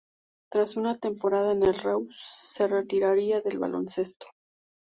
[0.49, 4.25] Tras una temporada en el Reus, se retiraría del baloncesto.